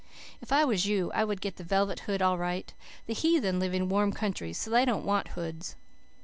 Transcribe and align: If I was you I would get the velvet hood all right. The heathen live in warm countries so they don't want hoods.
If 0.41 0.51
I 0.51 0.65
was 0.65 0.87
you 0.87 1.11
I 1.13 1.23
would 1.23 1.41
get 1.41 1.57
the 1.57 1.63
velvet 1.63 1.99
hood 2.09 2.23
all 2.23 2.35
right. 2.35 2.73
The 3.05 3.13
heathen 3.13 3.59
live 3.59 3.75
in 3.75 3.87
warm 3.87 4.13
countries 4.13 4.57
so 4.57 4.71
they 4.71 4.83
don't 4.83 5.05
want 5.05 5.27
hoods. 5.37 5.75